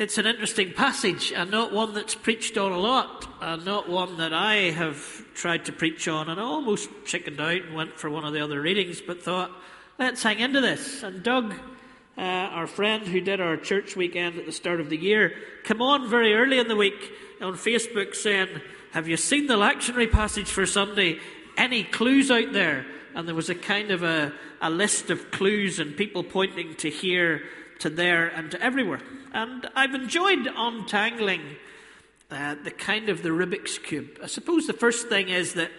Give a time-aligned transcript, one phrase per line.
[0.00, 4.16] It's an interesting passage, and not one that's preached on a lot, and not one
[4.16, 4.96] that I have
[5.34, 8.42] tried to preach on, and I almost chickened out and went for one of the
[8.42, 9.50] other readings, but thought,
[9.98, 11.02] let's hang into this.
[11.02, 11.52] And Doug,
[12.16, 15.34] uh, our friend who did our church weekend at the start of the year,
[15.64, 17.12] came on very early in the week
[17.42, 18.48] on Facebook saying,
[18.92, 21.18] Have you seen the lectionary passage for Sunday?
[21.58, 22.86] Any clues out there?
[23.14, 24.32] And there was a kind of a,
[24.62, 27.42] a list of clues and people pointing to here
[27.80, 29.00] to there and to everywhere.
[29.32, 31.42] And I've enjoyed untangling
[32.30, 34.18] uh, the kind of the Rubik's Cube.
[34.22, 35.70] I suppose the first thing is that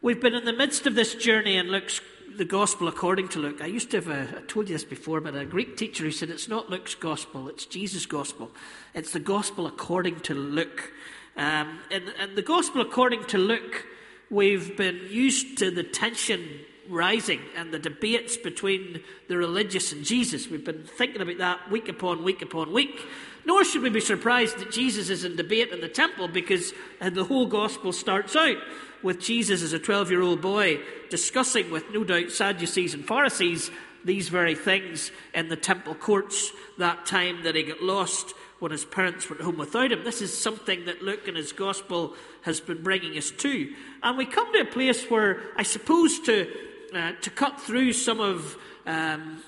[0.00, 2.00] we've been in the midst of this journey and Luke's
[2.36, 3.62] the gospel according to Luke.
[3.62, 6.10] I used to have a, I told you this before, but a Greek teacher who
[6.10, 8.50] said it's not Luke's gospel, it's Jesus' gospel.
[8.94, 10.92] It's the gospel according to Luke.
[11.36, 13.86] Um, and, and the gospel according to Luke,
[14.30, 16.46] we've been used to the tension
[16.88, 20.48] rising and the debates between the religious and Jesus.
[20.48, 23.00] We've been thinking about that week upon week upon week.
[23.44, 27.24] Nor should we be surprised that Jesus is in debate in the temple because the
[27.24, 28.56] whole gospel starts out
[29.02, 33.70] with Jesus as a 12 year old boy discussing with no doubt Sadducees and Pharisees
[34.04, 38.84] these very things in the temple courts that time that he got lost when his
[38.84, 40.04] parents went home without him.
[40.04, 43.72] This is something that Luke in his gospel has been bringing us to.
[44.02, 46.50] And we come to a place where I suppose to
[46.94, 48.56] uh, to cut through some of.
[48.86, 49.42] Um,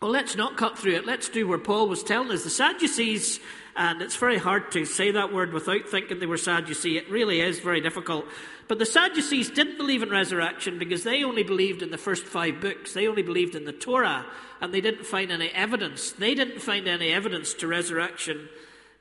[0.00, 1.04] well, let's not cut through it.
[1.04, 2.44] Let's do where Paul was telling us.
[2.44, 3.38] The Sadducees,
[3.76, 6.96] and it's very hard to say that word without thinking they were Sadducee.
[6.96, 8.24] It really is very difficult.
[8.66, 12.62] But the Sadducees didn't believe in resurrection because they only believed in the first five
[12.62, 12.94] books.
[12.94, 14.24] They only believed in the Torah,
[14.62, 16.12] and they didn't find any evidence.
[16.12, 18.48] They didn't find any evidence to resurrection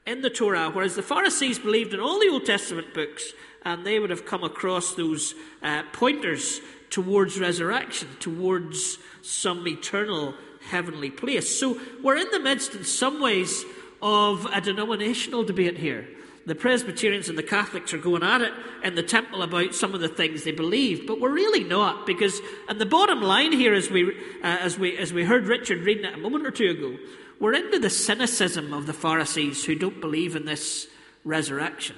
[0.05, 3.31] in the Torah, whereas the Pharisees believed in all the Old Testament books,
[3.63, 6.59] and they would have come across those uh, pointers
[6.89, 10.33] towards resurrection, towards some eternal
[10.69, 11.59] heavenly place.
[11.59, 13.63] So we're in the midst, in some ways,
[14.01, 16.07] of a denominational debate here.
[16.45, 20.01] The Presbyterians and the Catholics are going at it in the temple about some of
[20.01, 23.89] the things they believe, but we're really not because, and the bottom line here, as
[23.89, 24.09] we
[24.41, 26.97] uh, as we as we heard Richard reading it a moment or two ago,
[27.39, 30.87] we're into the cynicism of the Pharisees who don't believe in this
[31.23, 31.95] resurrection.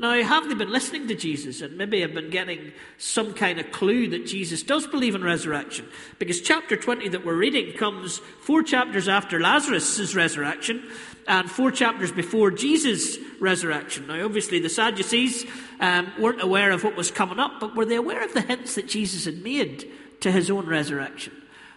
[0.00, 3.70] Now, have they been listening to Jesus and maybe have been getting some kind of
[3.70, 5.86] clue that Jesus does believe in resurrection?
[6.18, 10.82] Because chapter 20 that we're reading comes four chapters after Lazarus' resurrection
[11.28, 14.06] and four chapters before Jesus' resurrection.
[14.06, 15.44] Now, obviously, the Sadducees
[15.80, 18.76] um, weren't aware of what was coming up, but were they aware of the hints
[18.76, 19.86] that Jesus had made
[20.20, 21.34] to his own resurrection?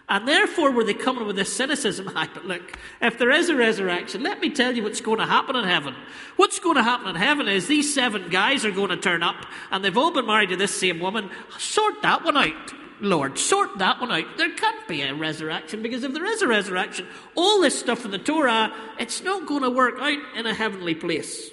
[0.08, 2.06] And therefore, were they coming with this cynicism?
[2.14, 5.26] Hi, but look, if there is a resurrection, let me tell you what's going to
[5.26, 5.94] happen in heaven.
[6.36, 9.46] What's going to happen in heaven is these seven guys are going to turn up,
[9.70, 11.30] and they've all been married to this same woman.
[11.58, 13.38] Sort that one out, Lord.
[13.38, 14.36] Sort that one out.
[14.36, 18.10] There can't be a resurrection, because if there is a resurrection, all this stuff in
[18.10, 21.50] the Torah, it's not going to work out in a heavenly place.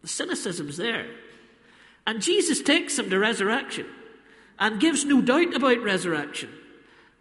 [0.00, 1.06] The cynicism's there.
[2.06, 3.86] And Jesus takes them to resurrection
[4.58, 6.48] and gives no doubt about resurrection.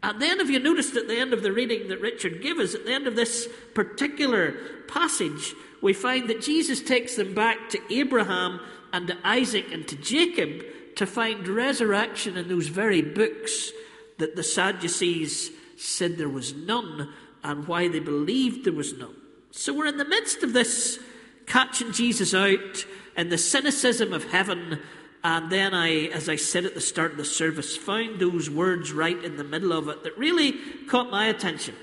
[0.06, 2.76] And then, if you noticed at the end of the reading that Richard gave us,
[2.76, 4.52] at the end of this particular
[4.88, 8.60] passage, we find that Jesus takes them back to Abraham
[8.94, 10.64] and to Isaac and to Jacob
[10.98, 13.72] to find resurrection in those very books
[14.20, 17.12] that the Sadducees said there was none
[17.44, 19.16] and why they believed there was none.
[19.50, 21.00] So we're in the midst of this
[21.48, 22.86] catching Jesus out
[23.16, 24.80] and the cynicism of heaven
[25.26, 28.94] and then I, as I said at the start of the service, found those words
[28.94, 30.52] right in the middle of it that really
[30.88, 31.74] caught my attention.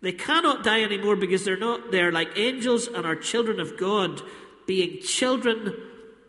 [0.00, 4.22] They cannot die anymore because they're not, they're like angels and are children of God,
[4.66, 5.74] being children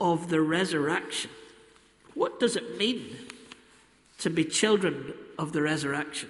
[0.02, 1.32] of the resurrection.
[2.16, 3.16] What does it mean
[4.18, 6.28] to be children of the resurrection?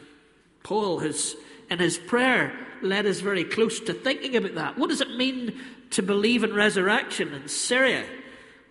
[0.62, 1.36] Paul has,
[1.72, 4.78] in his prayer, led us very close to thinking about that.
[4.78, 8.06] What does it mean to believe in resurrection in Syria?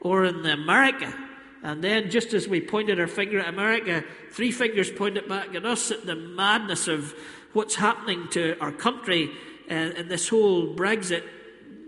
[0.02, 1.14] Or in America.
[1.62, 5.64] And then, just as we pointed our finger at America, three fingers pointed back at
[5.64, 7.14] us at the madness of
[7.52, 9.30] what's happening to our country
[9.70, 11.22] uh, in this whole Brexit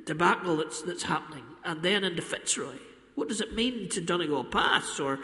[0.06, 1.43] debacle that's, that's happening.
[1.65, 2.77] And then into Fitzroy.
[3.17, 5.19] What does it mean to Donegal Pass or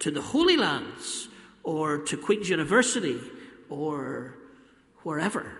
[0.00, 1.28] to the Holy Lands
[1.62, 3.18] or to Queen's University
[3.70, 4.34] or
[5.02, 5.50] wherever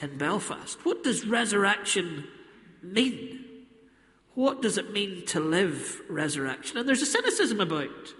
[0.00, 0.78] in Belfast?
[0.84, 2.26] What does resurrection
[2.82, 3.51] mean?
[4.34, 6.78] What does it mean to live resurrection?
[6.78, 8.14] And there's a cynicism about.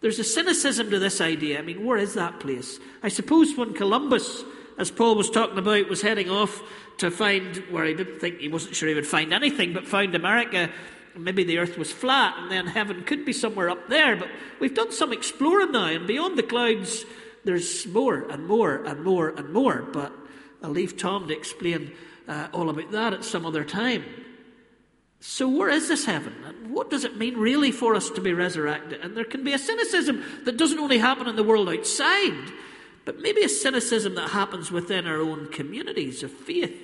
[0.00, 1.58] There's a cynicism to this idea.
[1.58, 2.78] I mean, where is that place?
[3.02, 4.44] I suppose when Columbus,
[4.76, 6.62] as Paul was talking about, was heading off
[6.98, 10.14] to find where he didn't think he wasn't sure he would find anything, but found
[10.14, 10.68] America,
[11.16, 14.14] maybe the earth was flat, and then heaven could be somewhere up there.
[14.14, 14.28] But
[14.60, 17.06] we've done some exploring now, and beyond the clouds,
[17.44, 19.82] there's more and more and more and more.
[19.90, 20.12] But
[20.62, 21.92] I'll leave Tom to explain
[22.28, 24.04] uh, all about that at some other time.
[25.26, 26.34] So, where is this heaven?
[26.46, 29.00] And what does it mean really for us to be resurrected?
[29.00, 32.52] And there can be a cynicism that doesn't only happen in the world outside,
[33.06, 36.76] but maybe a cynicism that happens within our own communities of faith,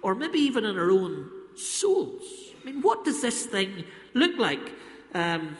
[0.00, 2.22] or maybe even in our own souls.
[2.62, 3.82] I mean, what does this thing
[4.14, 4.72] look like?
[5.12, 5.56] Um,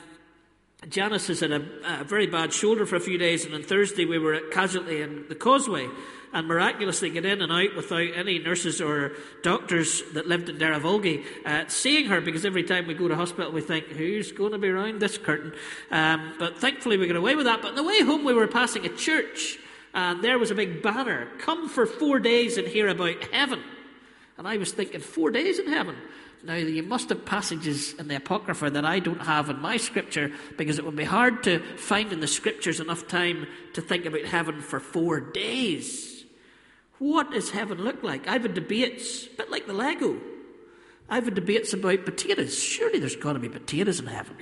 [0.89, 1.67] Janice has had a,
[2.03, 5.03] a, very bad shoulder for a few days, and on Thursday we were at Casualty
[5.03, 5.89] in the Causeway,
[6.33, 11.25] and miraculously get in and out without any nurses or doctors that lived in Derryvolgie
[11.47, 14.59] uh, seeing her, because every time we go to hospital we think, who's going to
[14.59, 15.53] be around this curtain?
[15.91, 17.63] Um, but thankfully we got away with that.
[17.63, 19.59] But on the way home we were passing a church,
[19.95, 23.63] and there was a big banner, come for four days and hear about heaven.
[24.37, 25.97] And I was thinking, four days in heaven?
[26.45, 30.31] Now, you must have passages in the Apocrypha that I don't have in my scripture
[30.57, 34.25] because it would be hard to find in the scriptures enough time to think about
[34.25, 36.18] heaven for four days.
[36.99, 38.27] What does heaven look like?
[38.27, 40.19] I've had debates, a bit like the Lego.
[41.09, 42.59] I've had debates about potatoes.
[42.59, 44.37] Surely there's got to be potatoes in heaven.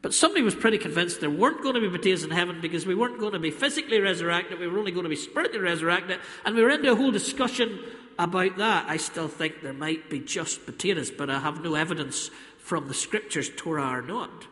[0.00, 2.94] But somebody was pretty convinced there weren't going to be potatoes in heaven because we
[2.94, 6.54] weren't going to be physically resurrected, we were only going to be spiritually resurrected, and
[6.54, 7.80] we were into a whole discussion
[8.18, 12.30] about that, I still think there might be just potatoes, but I have no evidence
[12.58, 14.46] from the scriptures, Torah or not.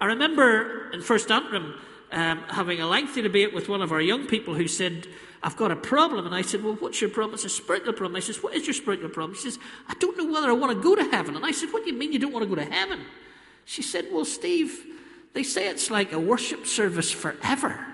[0.00, 1.74] I remember in First Antrim
[2.12, 5.06] um, having a lengthy debate with one of our young people who said,
[5.42, 6.26] I've got a problem.
[6.26, 7.34] And I said, Well, what's your problem?
[7.34, 8.16] It's a spiritual problem.
[8.16, 9.36] I says, What is your spiritual problem?
[9.36, 11.36] She says, I don't know whether I want to go to heaven.
[11.36, 13.00] And I said, What do you mean you don't want to go to heaven?
[13.64, 14.84] She said, Well, Steve,
[15.34, 17.84] they say it's like a worship service forever.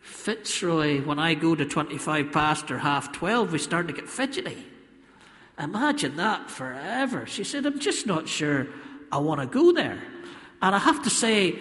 [0.00, 4.66] Fitzroy, when I go to 25 past or half 12, we start to get fidgety.
[5.58, 7.26] Imagine that forever.
[7.26, 8.66] She said, I'm just not sure
[9.12, 10.02] I want to go there.
[10.62, 11.58] And I have to say,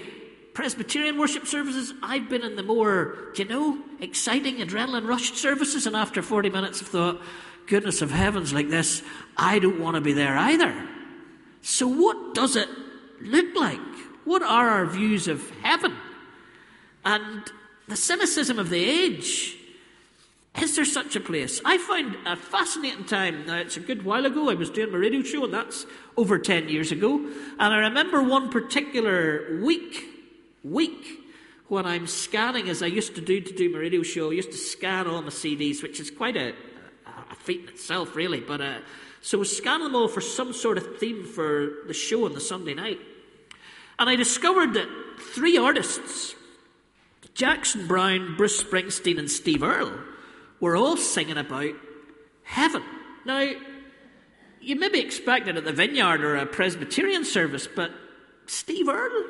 [0.54, 5.96] Presbyterian worship services, I've been in the more, you know, exciting, adrenaline rushed services, and
[5.96, 7.22] after 40 minutes, I've thought,
[7.68, 9.04] goodness of heavens, like this,
[9.38, 10.88] I don't want to be there either.
[11.62, 12.68] So, what does it
[13.22, 13.80] look like?
[14.25, 15.96] What are our views of heaven?
[17.06, 17.44] And
[17.88, 19.56] the cynicism of the age.
[20.62, 21.62] Is there such a place?
[21.63, 23.45] I found a fascinating time.
[23.45, 24.50] Now, it's a good while ago.
[24.50, 25.86] I was doing my radio show, and that's
[26.18, 27.16] over 10 years ago.
[27.18, 30.19] And I remember one particular week,
[30.64, 31.20] week,
[31.68, 34.52] when I'm scanning, as I used to do to do my radio show, I used
[34.52, 36.54] to scan all my CDs, which is quite a,
[37.32, 38.40] a feat in itself, really.
[38.40, 38.80] But uh,
[39.22, 42.40] so was scanning them all for some sort of theme for the show on the
[42.40, 43.00] Sunday night.
[44.00, 44.88] And I discovered that
[45.36, 46.36] three artists
[47.34, 49.98] Jackson Browne, Bruce Springsteen, and Steve Earle
[50.60, 51.74] were all singing about
[52.44, 52.84] heaven.
[53.26, 53.52] Now,
[54.62, 57.92] you may be it at the vineyard or a Presbyterian service, but
[58.46, 59.24] Steve Earle,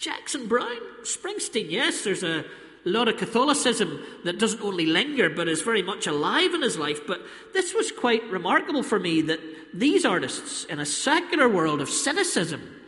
[0.00, 2.46] Jackson Browne, Springsteen, yes, there's a
[2.86, 7.06] lot of Catholicism that doesn't only linger but is very much alive in his life.
[7.06, 7.20] But
[7.52, 9.40] this was quite remarkable for me that
[9.74, 12.80] these artists in a secular world of cynicism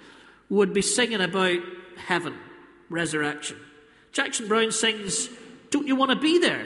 [0.48, 1.60] would be singing about
[1.98, 2.34] heaven,
[2.88, 3.58] resurrection.
[4.12, 5.28] Jackson Browne sings,
[5.70, 6.64] Don't you want to be there?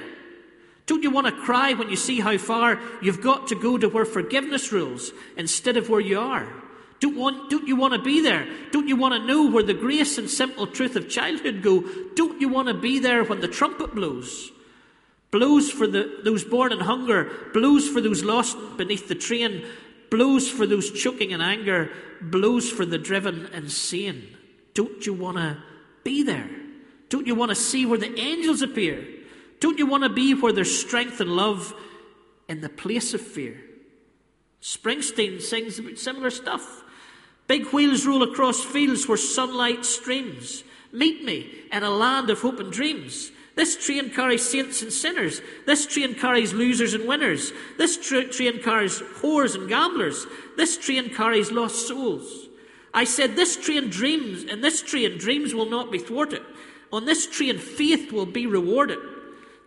[0.87, 3.89] Don't you want to cry when you see how far you've got to go to
[3.89, 6.47] where forgiveness rules instead of where you are?
[7.01, 8.49] Don't, want, don't you want to be there?
[8.73, 11.85] Don't you want to know where the grace and simple truth of childhood go?
[12.15, 14.51] Don't you want to be there when the trumpet blows?
[15.31, 19.67] Blows for the, those born in hunger, blows for those lost beneath the train,
[20.11, 21.91] blows for those choking in anger,
[22.23, 24.37] blows for the driven insane.
[24.73, 25.59] Don't you want to
[26.05, 26.49] be there?
[27.09, 29.07] Don't you want to see where the angels appear?
[29.61, 31.75] Don't you want to be where there's strength and love
[32.49, 33.61] in the place of fear?
[34.63, 36.83] Springsteen sings about similar stuff.
[37.47, 40.65] Big wheels roll across fields where sunlight streams.
[40.93, 43.31] Meet me in a land of hope and dreams.
[43.55, 45.41] This train carries saints and sinners.
[45.65, 47.53] This train carries losers and winners.
[47.79, 50.27] This tra- train carries whores and gamblers.
[50.57, 52.49] This train carries lost souls.
[52.93, 56.43] I said, This train dreams, and this train dreams will not be thwarted.
[56.93, 58.99] On this train, faith will be rewarded.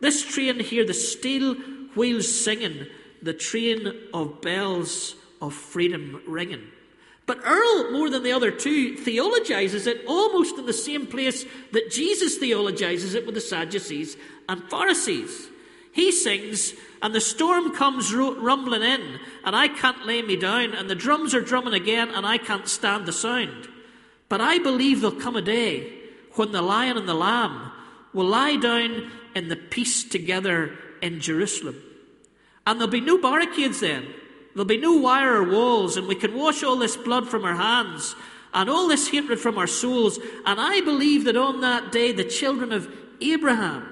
[0.02, 1.56] This train, hear the steel
[1.96, 2.88] wheels singing,
[3.22, 6.68] the train of bells of freedom ringing.
[7.30, 11.92] But Earle, more than the other two, theologizes it almost in the same place that
[11.92, 14.18] Jesus theologizes it with the Sadducees
[14.50, 15.48] and Pharisees.
[15.92, 20.90] He sings, and the storm comes rumbling in, and I can't lay me down, and
[20.90, 23.68] the drums are drumming again, and I can't stand the sound.
[24.28, 25.94] But I believe there'll come a day
[26.34, 27.72] when the lion and the lamb
[28.12, 31.80] will lie down in the peace together in Jerusalem.
[32.66, 34.08] And there'll be no barricades then.
[34.60, 37.56] There'll be no wire or walls, and we can wash all this blood from our
[37.56, 38.14] hands
[38.54, 40.20] and all this hatred from our souls.
[40.46, 43.88] And I believe that on that day, the children of Abraham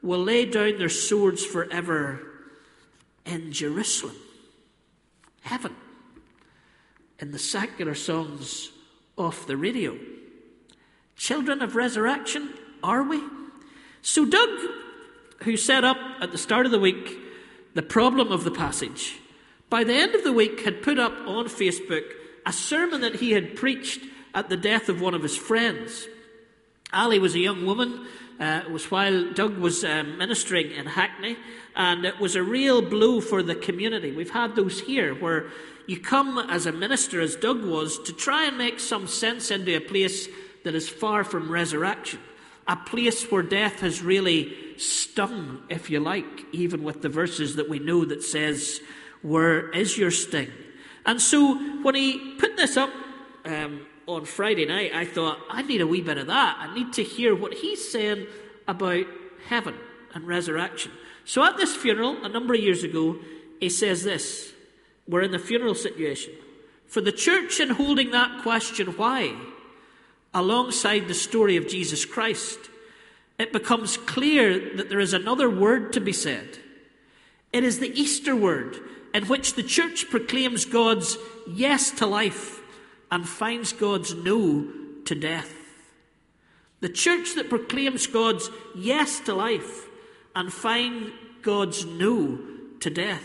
[0.00, 2.18] will lay down their swords forever
[3.26, 4.16] in Jerusalem.
[5.42, 5.76] Heaven.
[7.18, 8.70] In the secular songs
[9.18, 9.98] off the radio.
[11.14, 13.20] Children of resurrection, are we?
[14.00, 14.48] So, Doug,
[15.42, 17.18] who set up at the start of the week
[17.74, 19.20] the problem of the passage,
[19.70, 22.04] by the end of the week had put up on Facebook
[22.44, 24.00] a sermon that he had preached
[24.34, 26.08] at the death of one of his friends.
[26.92, 28.06] Ali was a young woman.
[28.38, 31.36] Uh, it was while Doug was um, ministering in Hackney,
[31.76, 34.12] and it was a real blow for the community.
[34.12, 35.50] We've had those here where
[35.86, 39.76] you come as a minister, as Doug was, to try and make some sense into
[39.76, 40.26] a place
[40.64, 42.20] that is far from resurrection,
[42.66, 47.68] a place where death has really stung, if you like, even with the verses that
[47.68, 48.80] we know that says,
[49.22, 50.50] "Where is your sting?"
[51.06, 52.90] And so when he put this up
[53.44, 56.56] um, on Friday night, I thought, I need a wee bit of that.
[56.58, 58.26] I need to hear what he's saying
[58.68, 59.06] about
[59.48, 59.74] heaven
[60.14, 60.92] and resurrection.
[61.24, 63.18] So at this funeral, a number of years ago,
[63.60, 64.52] he says this
[65.08, 66.32] We're in the funeral situation.
[66.86, 69.36] For the church, in holding that question, why,
[70.34, 72.58] alongside the story of Jesus Christ,
[73.38, 76.58] it becomes clear that there is another word to be said.
[77.52, 78.76] It is the Easter word
[79.12, 81.16] in which the church proclaims God's
[81.48, 82.60] yes to life
[83.10, 84.68] and finds God's no
[85.04, 85.52] to death.
[86.80, 89.86] The church that proclaims God's yes to life
[90.34, 91.10] and finds
[91.42, 92.38] God's no
[92.80, 93.24] to death.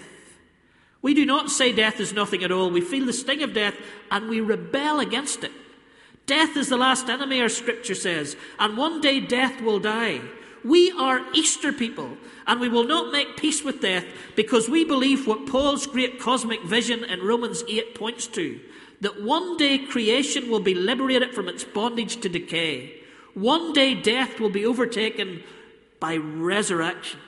[1.01, 2.71] We do not say death is nothing at all.
[2.71, 3.75] We feel the sting of death
[4.09, 5.51] and we rebel against it.
[6.25, 10.21] Death is the last enemy, our scripture says, and one day death will die.
[10.65, 12.17] We are Easter people,
[12.47, 14.03] and we will not make peace with death
[14.35, 18.59] because we believe what Paul's great cosmic vision in Romans 8 points to
[19.01, 22.95] that one day creation will be liberated from its bondage to decay.
[23.35, 25.43] One day death will be overtaken
[25.99, 27.19] by resurrection.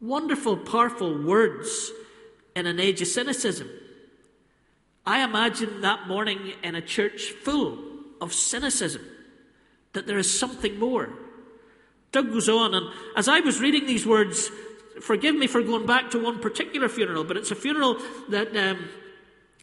[0.00, 1.90] Wonderful, powerful words
[2.54, 3.68] in an age of cynicism.
[5.04, 7.78] I imagine that morning in a church full
[8.20, 9.02] of cynicism
[9.94, 11.23] that there is something more.
[12.14, 14.48] Doug goes on, and as I was reading these words,
[15.00, 18.88] forgive me for going back to one particular funeral, but it's a funeral that, um,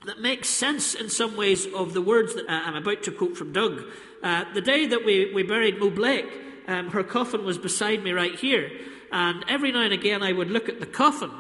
[0.06, 3.54] that makes sense in some ways of the words that I'm about to quote from
[3.54, 3.84] Doug.
[4.22, 6.28] Uh, the day that we, we buried Mo Blake,
[6.68, 8.70] um, her coffin was beside me right here,
[9.14, 11.32] and every now and again I would look at the coffin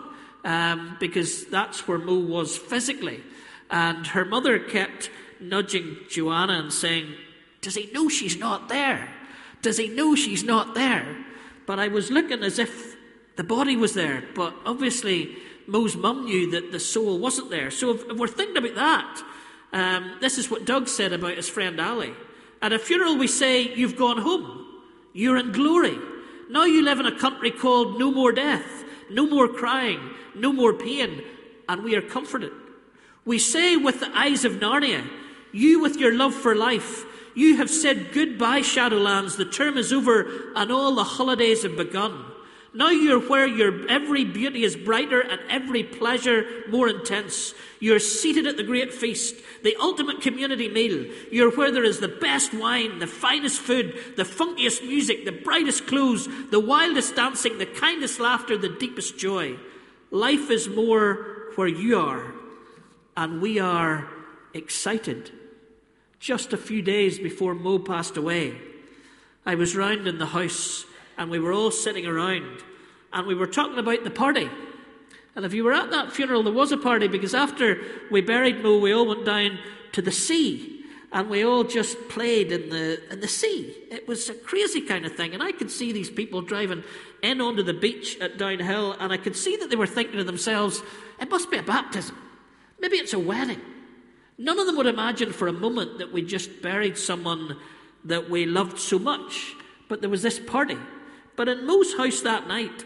[0.45, 3.21] um, because that's where Mo was physically.
[3.69, 5.09] And her mother kept
[5.41, 7.15] nudging Joanna and saying,
[7.59, 9.13] Does he know she's not there?
[9.61, 11.25] Does he know she's not there?
[11.65, 12.95] But I was looking as if
[13.35, 15.37] the body was there, but obviously
[15.67, 17.71] Mo's mum knew that the soul wasn't there.
[17.71, 19.23] So if, if we're thinking about that,
[19.73, 22.13] um, this is what Doug said about his friend Ali.
[22.61, 24.67] At a funeral, we say, You've gone home.
[25.13, 25.97] You're in glory.
[26.49, 29.99] Now you live in a country called No More Death, no more crying,
[30.35, 31.23] no more pain,
[31.69, 32.51] and we are comforted.
[33.23, 35.07] We say with the eyes of Narnia,
[35.53, 39.37] You with your love for life, you have said goodbye, Shadowlands.
[39.37, 42.25] The term is over and all the holidays have begun.
[42.73, 47.53] Now you're where your every beauty is brighter and every pleasure more intense.
[47.81, 51.05] You're seated at the great feast, the ultimate community meal.
[51.31, 55.85] You're where there is the best wine, the finest food, the funkiest music, the brightest
[55.87, 59.57] clothes, the wildest dancing, the kindest laughter, the deepest joy.
[60.09, 62.33] Life is more where you are,
[63.17, 64.09] and we are
[64.53, 65.31] excited
[66.21, 68.55] just a few days before Mo passed away,
[69.45, 70.85] I was round in the house
[71.17, 72.61] and we were all sitting around
[73.11, 74.49] and we were talking about the party.
[75.35, 78.61] And if you were at that funeral, there was a party because after we buried
[78.61, 79.57] Mo, we all went down
[79.93, 83.75] to the sea and we all just played in the in the sea.
[83.89, 86.85] It was a crazy kind of thing, and I could see these people driving
[87.21, 90.23] in onto the beach at Downhill, and I could see that they were thinking to
[90.23, 90.81] themselves,
[91.19, 92.15] "It must be a baptism.
[92.79, 93.59] Maybe it's a wedding.
[94.41, 97.57] None of them would imagine for a moment that we just buried someone
[98.05, 99.53] that we loved so much.
[99.87, 100.79] But there was this party.
[101.35, 102.83] But in Mo's house that night,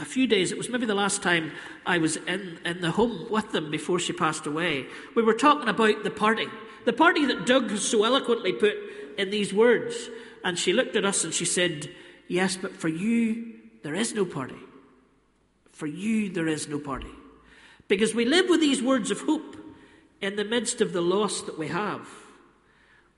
[0.00, 1.52] a few days, it was maybe the last time
[1.86, 5.68] I was in, in the home with them before she passed away, we were talking
[5.68, 6.48] about the party.
[6.84, 8.74] The party that Doug has so eloquently put
[9.16, 10.10] in these words.
[10.42, 11.90] And she looked at us and she said,
[12.26, 13.54] Yes, but for you,
[13.84, 14.58] there is no party.
[15.70, 17.14] For you, there is no party.
[17.86, 19.56] Because we live with these words of hope
[20.20, 22.08] in the midst of the loss that we have.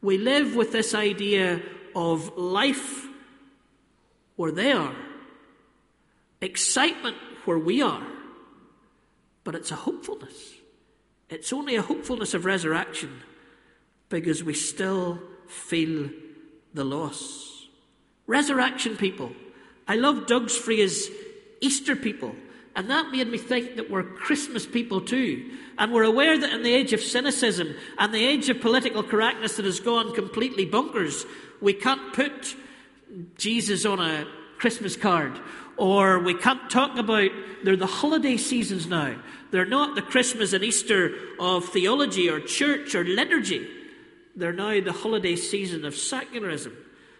[0.00, 1.62] We live with this idea
[1.94, 3.06] of life
[4.36, 4.94] where they are,
[6.40, 8.06] excitement where we are,
[9.42, 10.54] but it's a hopefulness.
[11.28, 13.22] It's only a hopefulness of resurrection
[14.08, 16.10] because we still feel
[16.74, 17.66] the loss.
[18.26, 19.32] Resurrection people.
[19.86, 21.10] I love Doug's phrase,
[21.60, 22.34] Easter people.
[22.78, 25.50] And that made me think that we're Christmas people too.
[25.78, 29.56] And we're aware that in the age of cynicism and the age of political correctness
[29.56, 31.26] that has gone completely bonkers,
[31.60, 32.54] we can't put
[33.36, 35.40] Jesus on a Christmas card.
[35.76, 37.32] Or we can't talk about,
[37.64, 39.16] they're the holiday seasons now.
[39.50, 43.68] They're not the Christmas and Easter of theology or church or liturgy.
[44.36, 46.76] They're now the holiday season of secularism.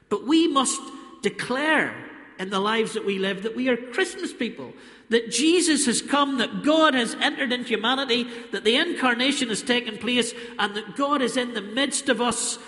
[0.09, 0.81] But we must
[1.23, 2.08] declare
[2.39, 4.73] in the lives that we live that we are Christmas people,
[5.11, 9.99] that Jesus has come, that God has entered into humanity, that the incarnation has taken
[9.99, 12.59] place, and that God is in the midst of us,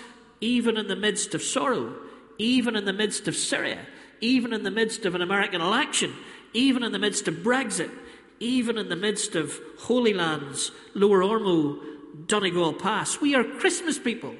[0.41, 1.95] even in the midst of sorrow,
[2.37, 3.79] even in the midst of Syria,
[4.19, 6.13] even in the midst of an American election,
[6.53, 7.91] even in the midst of Brexit,
[8.39, 11.79] even in the midst of Holy Lands, Lower Ormeau,
[12.27, 13.21] Donegal Pass.
[13.21, 14.35] We are Christmas people.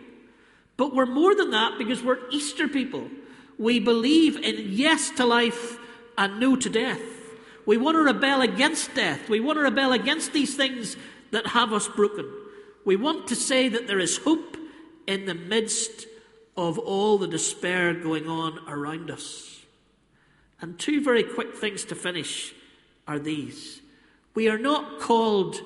[0.76, 3.08] But we're more than that because we're Easter people.
[3.62, 5.78] We believe in yes to life
[6.18, 7.00] and no to death.
[7.68, 9.30] We want to rebel against death.
[9.30, 10.98] We want to rebel against these things
[11.30, 12.28] that have us broken.
[12.86, 14.58] We want to say that there is hope
[15.06, 16.08] in the midst
[16.58, 19.62] of all the despair going on around us.
[20.60, 22.56] And two very quick things to finish
[23.08, 23.82] are these.
[24.34, 25.60] We are not called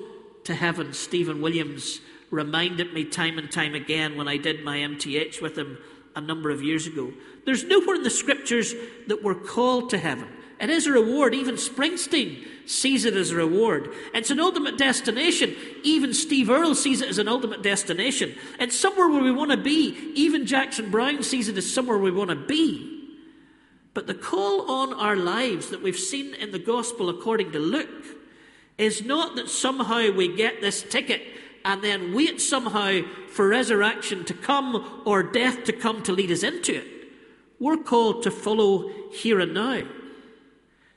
[0.44, 0.92] to heaven.
[0.92, 2.00] Stephen Williams
[2.30, 5.78] reminded me time and time again when I did my MTH with him
[6.16, 7.12] a number of years ago.
[7.44, 8.74] There's nowhere in the scriptures
[9.06, 10.28] that we're called to heaven.
[10.58, 11.34] It is a reward.
[11.34, 13.92] Even Springsteen sees it as a reward.
[14.14, 15.54] It's an ultimate destination.
[15.84, 18.34] Even Steve Earle sees it as an ultimate destination.
[18.58, 20.12] It's somewhere where we want to be.
[20.14, 22.94] Even Jackson Browne sees it as somewhere we want to be.
[23.92, 28.04] But the call on our lives that we've seen in the gospel according to Luke
[28.78, 31.22] is not that somehow we get this ticket
[31.66, 36.44] and then wait somehow for resurrection to come or death to come to lead us
[36.44, 36.86] into it.
[37.58, 39.82] We're called to follow here and now.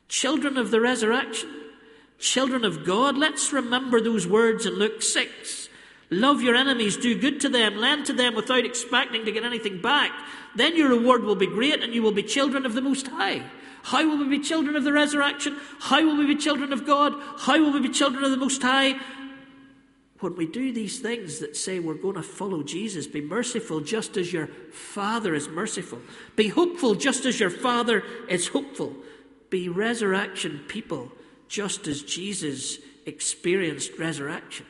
[0.07, 1.49] Children of the resurrection,
[2.19, 5.69] children of God, let's remember those words in Luke 6.
[6.11, 9.81] Love your enemies, do good to them, lend to them without expecting to get anything
[9.81, 10.11] back.
[10.55, 13.43] Then your reward will be great and you will be children of the Most High.
[13.81, 15.57] How will we be children of the resurrection?
[15.79, 17.13] How will we be children of God?
[17.39, 18.99] How will we be children of the Most High?
[20.19, 24.17] When we do these things that say we're going to follow Jesus, be merciful just
[24.17, 25.99] as your Father is merciful.
[26.35, 28.95] Be hopeful just as your Father is hopeful.
[29.49, 31.11] Be resurrection people
[31.47, 34.65] just as Jesus experienced resurrection.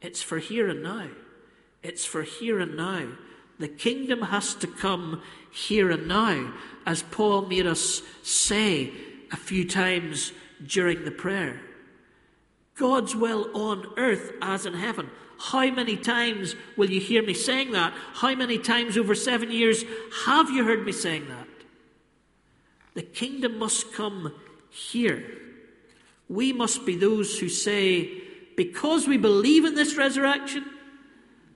[0.00, 1.08] It's for here and now.
[1.82, 3.08] It's for here and now.
[3.58, 6.52] The kingdom has to come here and now,
[6.86, 8.92] as Paul made us say
[9.32, 10.32] a few times
[10.64, 11.60] during the prayer.
[12.78, 15.10] God's will on earth as in heaven.
[15.38, 17.92] How many times will you hear me saying that?
[18.14, 19.84] How many times over seven years
[20.26, 21.46] have you heard me saying that?
[22.94, 24.34] The kingdom must come
[24.70, 25.24] here.
[26.28, 28.22] We must be those who say,
[28.56, 30.64] because we believe in this resurrection,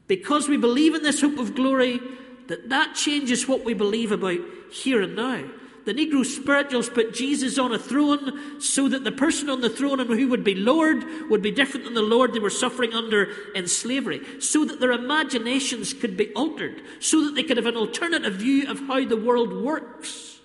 [0.06, 2.00] because we believe in this hope of glory,
[2.46, 5.42] that that changes what we believe about here and now.
[5.84, 9.98] The Negro spirituals put Jesus on a throne so that the person on the throne
[9.98, 13.28] and who would be Lord would be different than the Lord they were suffering under
[13.54, 17.76] in slavery, so that their imaginations could be altered, so that they could have an
[17.76, 20.38] alternative view of how the world works.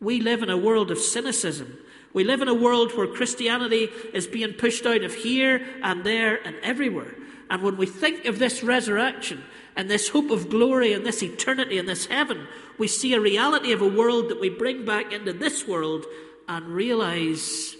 [0.00, 1.78] We live in a world of cynicism.
[2.12, 6.44] We live in a world where Christianity is being pushed out of here and there
[6.44, 7.14] and everywhere.
[7.48, 9.44] And when we think of this resurrection
[9.76, 12.46] and this hope of glory and this eternity and this heaven,
[12.78, 16.06] we see a reality of a world that we bring back into this world
[16.48, 17.74] and realize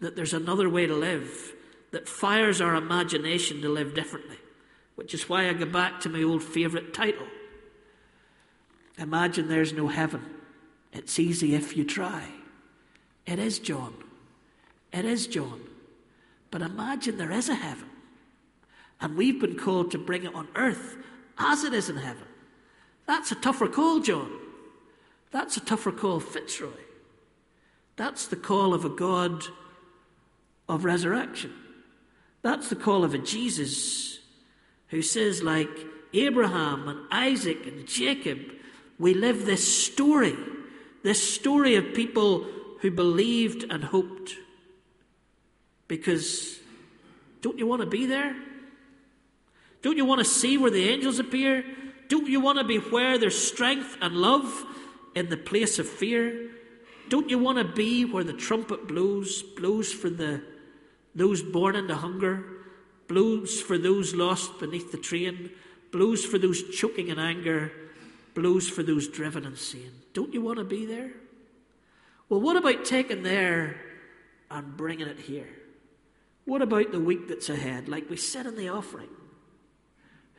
[0.00, 1.52] that there's another way to live
[1.90, 4.38] that fires our imagination to live differently.
[4.96, 7.26] Which is why I go back to my old favourite title
[8.96, 10.24] Imagine there's no heaven.
[10.92, 12.28] It's easy if you try.
[13.26, 13.94] It is, John.
[14.92, 15.62] It is, John.
[16.52, 17.90] But imagine there is a heaven.
[19.00, 20.96] And we've been called to bring it on earth
[21.38, 22.26] as it is in heaven.
[23.06, 24.30] That's a tougher call, John.
[25.30, 26.68] That's a tougher call, Fitzroy.
[27.96, 29.44] That's the call of a God
[30.68, 31.52] of resurrection.
[32.42, 34.18] That's the call of a Jesus
[34.88, 35.68] who says, like
[36.12, 38.38] Abraham and Isaac and Jacob,
[38.98, 40.36] we live this story,
[41.02, 42.46] this story of people
[42.80, 44.34] who believed and hoped.
[45.88, 46.58] Because
[47.42, 48.36] don't you want to be there?
[49.84, 51.62] Don't you want to see where the angels appear?
[52.08, 54.64] Don't you want to be where there's strength and love
[55.14, 56.52] in the place of fear?
[57.10, 60.42] Don't you want to be where the trumpet blows, blows for the
[61.14, 62.46] those born into hunger,
[63.08, 65.50] blows for those lost beneath the train,
[65.92, 67.70] blows for those choking in anger,
[68.32, 69.92] blows for those driven insane?
[70.14, 71.10] Don't you want to be there?
[72.30, 73.78] Well, what about taking there
[74.50, 75.50] and bringing it here?
[76.46, 77.86] What about the week that's ahead?
[77.86, 79.10] Like we said in the offering,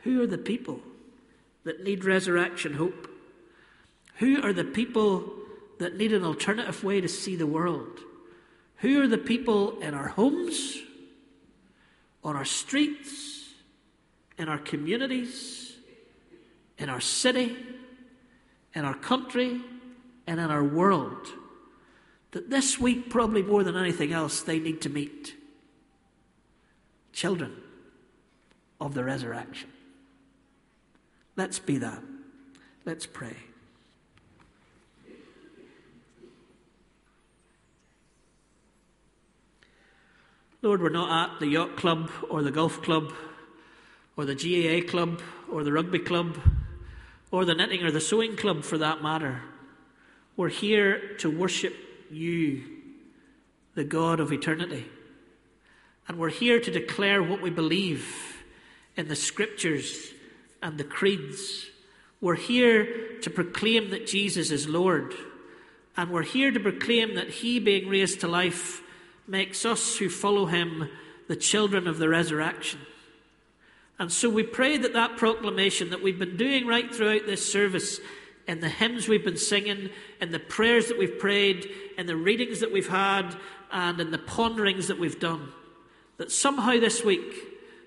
[0.05, 0.79] who are the people
[1.63, 3.09] that need resurrection hope?
[4.17, 5.33] Who are the people
[5.79, 7.99] that need an alternative way to see the world?
[8.77, 10.77] Who are the people in our homes,
[12.23, 13.49] on our streets,
[14.37, 15.73] in our communities,
[16.77, 17.57] in our city,
[18.75, 19.59] in our country,
[20.27, 21.27] and in our world
[22.29, 25.33] that this week, probably more than anything else, they need to meet?
[27.11, 27.55] Children
[28.79, 29.69] of the resurrection.
[31.35, 32.01] Let's be that.
[32.85, 33.35] Let's pray.
[40.61, 43.13] Lord, we're not at the yacht club or the golf club
[44.17, 45.21] or the GAA club
[45.51, 46.39] or the rugby club
[47.29, 49.41] or the knitting or the sewing club for that matter.
[50.35, 51.75] We're here to worship
[52.09, 52.63] you,
[53.75, 54.85] the God of eternity.
[56.07, 58.43] And we're here to declare what we believe
[58.95, 60.14] in the scriptures
[60.61, 61.67] and the creeds.
[62.21, 65.13] We're here to proclaim that Jesus is Lord.
[65.97, 68.81] And we're here to proclaim that He, being raised to life,
[69.27, 70.89] makes us who follow him
[71.27, 72.79] the children of the resurrection.
[73.97, 77.99] And so we pray that that proclamation that we've been doing right throughout this service,
[78.47, 79.89] in the hymns we've been singing,
[80.21, 83.35] in the prayers that we've prayed, in the readings that we've had,
[83.71, 85.51] and in the ponderings that we've done,
[86.17, 87.33] that somehow this week,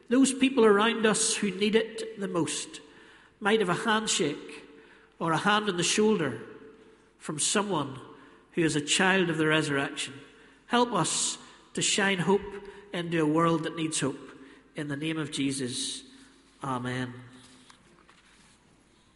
[0.09, 2.81] those people around us who need it the most
[3.41, 4.65] might have a handshake
[5.19, 6.41] or a hand on the shoulder
[7.19, 7.99] from someone
[8.53, 10.15] who is a child of the resurrection.
[10.67, 11.39] Help us
[11.75, 12.41] to shine hope
[12.93, 14.19] into a world that needs hope.
[14.77, 16.03] In the name of Jesus,
[16.63, 17.13] Amen.